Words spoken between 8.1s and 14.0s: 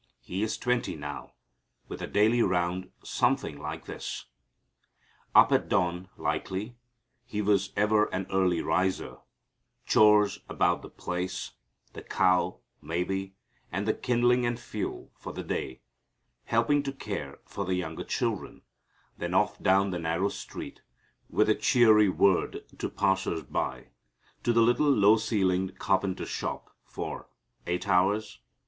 early riser chores about the place, the cow, maybe, and the